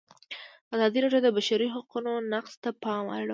ازادي 0.73 0.99
راډیو 1.03 1.21
د 1.23 1.25
د 1.25 1.29
بشري 1.37 1.67
حقونو 1.75 2.11
نقض 2.31 2.53
ته 2.63 2.69
پام 2.83 3.05
اړولی. 3.15 3.29